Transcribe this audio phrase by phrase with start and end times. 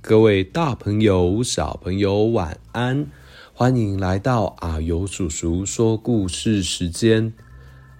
[0.00, 3.08] 各位大朋友、小朋友，晚安！
[3.52, 7.32] 欢迎来到阿尤叔叔说故事时间。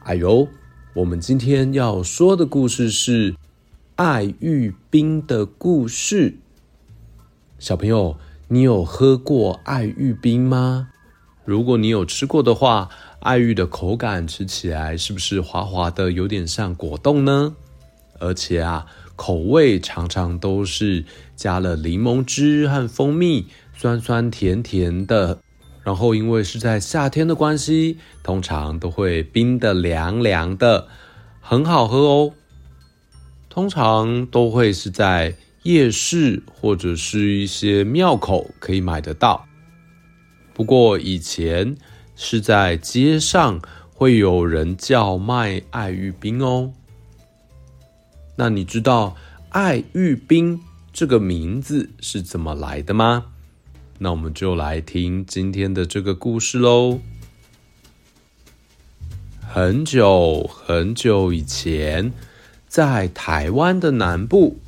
[0.04, 0.48] 阿尤，
[0.94, 3.34] 我们今天要说的故事是
[3.96, 6.38] 爱玉冰的故事。
[7.58, 10.90] 小朋友，你有喝过爱玉冰吗？
[11.44, 12.88] 如果你有吃过的话，
[13.20, 17.56] 爱玉的口感吃起来是不是滑滑的，有点像果冻呢？
[18.18, 18.86] 而且啊，
[19.16, 21.04] 口味常常都是
[21.36, 25.38] 加了柠檬汁和蜂蜜，酸酸甜甜的。
[25.84, 30.88] 然后因为是在夏天的关系，通常都会冰得凉凉的，
[31.40, 32.34] 很好喝哦。
[33.48, 39.46] 通常都会是在夜市或者是一些庙口可以买得到。
[40.52, 41.76] 不过以前
[42.14, 43.60] 是在街上
[43.94, 46.72] 会有人叫卖爱玉冰哦。
[48.40, 49.16] 那你知道
[49.48, 50.60] 爱玉冰
[50.92, 53.32] 这个名字是怎么来的吗？
[53.98, 57.00] 那我们就来听今天的这个故事喽。
[59.40, 62.12] 很久很久以前，
[62.68, 64.58] 在台湾的南部，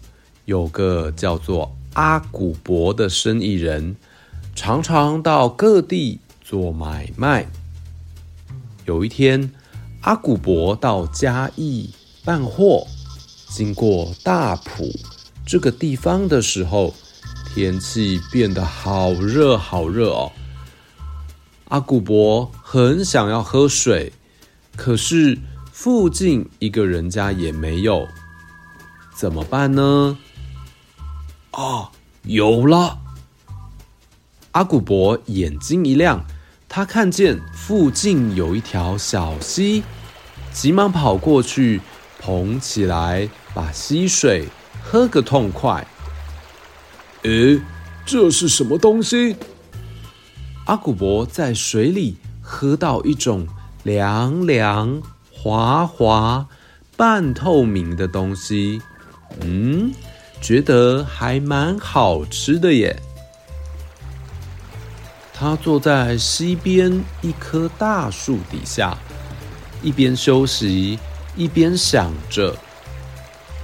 [0.47, 3.95] 有个叫做阿古伯的生意人，
[4.57, 7.47] 常常到各地做买卖。
[8.85, 9.53] 有一天，
[10.01, 11.91] 阿古伯到嘉义
[12.25, 12.89] 办货。
[13.51, 14.89] 经过大埔
[15.45, 16.95] 这个地方的时候，
[17.53, 20.31] 天气变得好热好热哦。
[21.69, 24.13] 阿古伯很想要喝水，
[24.77, 25.37] 可是
[25.73, 28.07] 附近一个人家也没有，
[29.17, 30.17] 怎么办呢？
[31.51, 31.91] 啊，
[32.23, 32.99] 有了！
[34.53, 36.25] 阿古伯眼睛一亮，
[36.69, 39.83] 他看见附近有一条小溪，
[40.53, 41.81] 急忙跑过去。
[42.23, 44.49] 捧起来，把溪水
[44.83, 45.87] 喝个痛快。
[47.23, 47.61] 诶，
[48.07, 49.37] 这是什么东西？
[50.67, 53.47] 阿古伯在水里喝到一种
[53.83, 55.03] 凉凉、
[55.33, 56.47] 滑滑、
[56.97, 58.81] 半透明的东西，
[59.41, 59.93] 嗯，
[60.41, 63.01] 觉得还蛮好吃的耶。
[65.33, 68.97] 他坐在溪边一棵大树底下，
[69.83, 70.99] 一边休息。
[71.37, 72.57] 一边想着，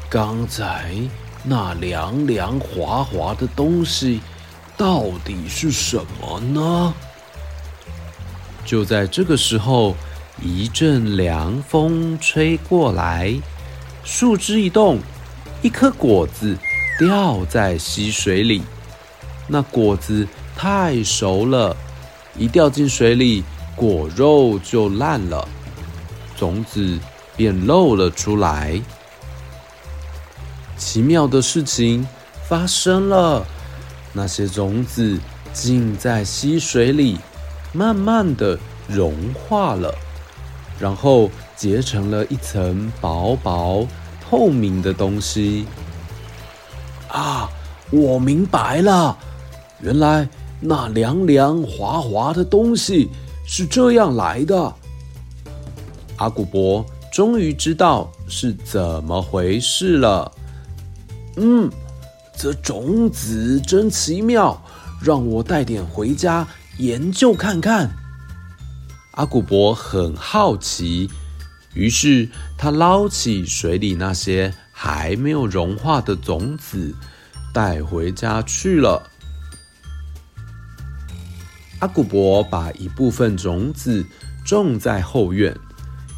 [0.08, 0.94] 刚才
[1.42, 4.20] 那凉凉滑滑的东西
[4.76, 6.94] 到底是什么呢？
[8.64, 9.96] 就在这个时候，
[10.40, 13.34] 一阵凉风吹过来，
[14.04, 14.98] 树枝一动，
[15.60, 16.56] 一颗果子
[16.98, 18.62] 掉在溪水里。
[19.48, 21.76] 那果子太熟了，
[22.38, 23.42] 一掉进水里，
[23.74, 25.46] 果肉就烂了，
[26.36, 26.98] 种子。
[27.38, 28.80] 便露了出来。
[30.86, 32.06] 奇妙的事情
[32.48, 33.44] 发生了，
[34.12, 35.18] 那些种子
[35.52, 37.18] 浸在溪水里，
[37.72, 39.92] 慢慢的融化了，
[40.78, 43.84] 然后结成了一层薄薄
[44.30, 45.66] 透明的东西。
[47.08, 47.50] 啊，
[47.90, 49.18] 我明白了，
[49.80, 50.28] 原来
[50.60, 53.10] 那凉凉滑滑的东西
[53.44, 54.72] 是这样来的。
[56.18, 56.86] 阿古伯。
[57.12, 60.30] 终于知道是怎么回事了。
[61.36, 61.70] 嗯，
[62.36, 64.62] 这种子真奇妙，
[65.02, 66.46] 让我带点回家
[66.78, 67.90] 研究看看。
[69.12, 71.10] 阿古伯很好奇，
[71.74, 76.94] 于是他捞起水里那些还没有融化的种子，
[77.52, 79.10] 带回家去了。
[81.80, 84.04] 阿古伯把一部分种子
[84.44, 85.54] 种在后院。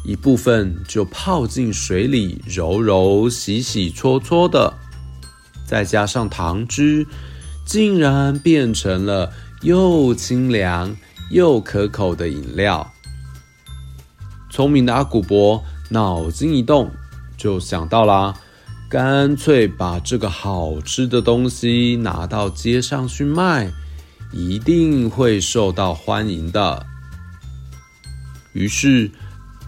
[0.05, 4.73] 一部分就泡进水里揉揉、洗洗搓搓的，
[5.69, 7.05] 再加上糖汁，
[7.63, 9.31] 竟然变成了
[9.61, 10.97] 又清凉
[11.29, 12.91] 又可口的饮料。
[14.49, 16.89] 聪明的阿古伯脑筋一动，
[17.37, 18.33] 就想到了，
[18.89, 23.71] 干脆把这个好吃的东西拿到街上去卖，
[24.31, 26.83] 一定会受到欢迎的。
[28.53, 29.11] 于是。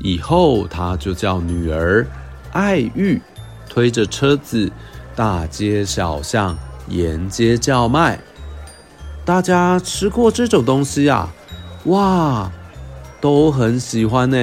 [0.04, 2.08] 以后，他就叫女儿
[2.54, 3.22] 爱玉，
[3.70, 4.72] 推着车子，
[5.16, 8.20] 大街小巷沿街叫卖。
[9.24, 11.34] 大家吃过这种东西啊，
[11.86, 12.52] 哇，
[13.20, 14.38] 都很喜欢呢。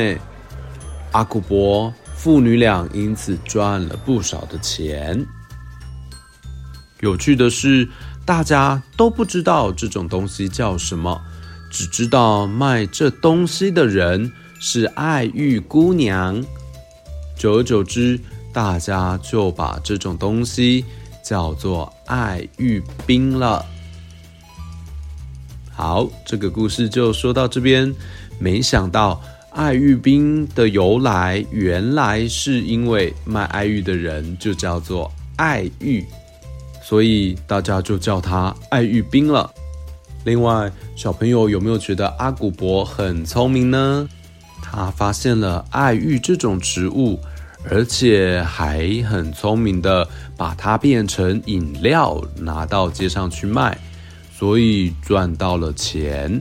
[1.12, 5.26] 阿古伯父女俩因此赚了不少的钱。
[7.00, 7.88] 有趣的是，
[8.24, 11.20] 大家都不知道这种东西叫什么，
[11.70, 14.32] 只知道卖这东西的人。
[14.60, 16.44] 是爱玉姑娘，
[17.36, 18.18] 久而久之，
[18.52, 20.84] 大家就把这种东西
[21.22, 23.64] 叫做爱玉冰了。
[25.70, 27.94] 好，这个故事就说到这边。
[28.40, 36.04] 没想到爱玉冰的由来，原来是因为卖爱玉的人就叫做爱玉，
[36.82, 39.50] 所以大家就叫他爱玉冰了。
[40.24, 44.08] 另外，小朋友有没有觉得阿古伯很聪明呢？
[44.62, 47.18] 他发现了爱玉这种植物，
[47.70, 53.78] 而且还很聪明的把它变成饮料，拿到街上去卖。
[54.30, 56.40] 所以赚到了钱，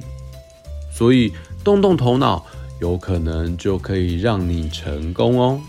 [0.92, 1.34] 所以
[1.64, 2.46] 动动头脑，
[2.80, 5.60] 有可能就可以让你成功哦。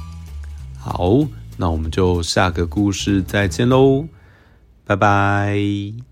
[0.78, 1.19] 好，
[1.56, 4.05] 那我们就下个故事再见喽，
[4.84, 6.07] 拜拜。